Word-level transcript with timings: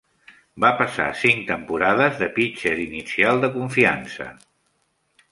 Va 0.63 0.69
passar 0.77 1.09
cinc 1.23 1.43
temporades 1.49 2.17
de 2.21 2.29
pitxer 2.37 2.73
inicial 2.85 3.43
de 3.43 3.51
confiança. 3.57 4.27